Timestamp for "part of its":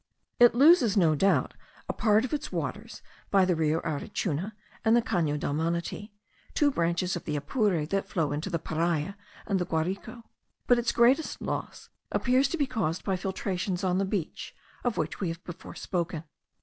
1.93-2.51